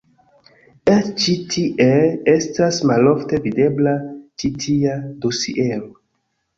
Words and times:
Eĉ 0.93 1.11
ĉi 1.25 1.35
tie 1.51 1.91
estas 2.35 2.81
malofte 2.95 3.43
videbla 3.47 3.97
ĉi 4.13 4.53
tia 4.67 5.01
dosiero. 5.25 5.85